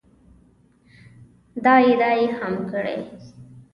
دا 1.63 1.73
ادعا 1.91 2.11
یې 2.21 2.27
هم 2.37 2.55
کړې 2.71 2.97